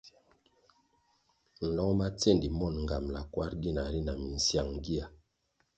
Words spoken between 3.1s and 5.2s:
kwarʼ gina ri na minsyang gia.